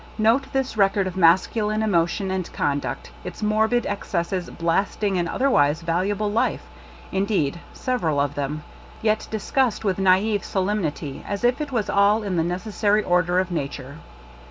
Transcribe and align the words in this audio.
Note 0.17 0.51
this 0.51 0.77
record 0.77 1.05
of 1.05 1.15
masculine 1.15 1.83
emo 1.83 2.07
tion 2.07 2.31
and 2.31 2.51
conduct, 2.51 3.11
its 3.23 3.43
morbid 3.43 3.85
excesses 3.85 4.49
blasting 4.49 5.19
an 5.19 5.27
otherwise 5.27 5.83
valuable 5.83 6.31
life— 6.31 6.63
indeed 7.11 7.59
several 7.71 8.19
of 8.19 8.33
them— 8.33 8.63
yet 9.03 9.27
discussed 9.29 9.85
with 9.85 9.99
naive 9.99 10.43
solemnity 10.43 11.23
as 11.27 11.43
if 11.43 11.61
it 11.61 11.71
was 11.71 11.87
all 11.87 12.23
in 12.23 12.35
the 12.35 12.43
necessary 12.43 13.03
order 13.03 13.37
of 13.37 13.51
nature. 13.51 13.97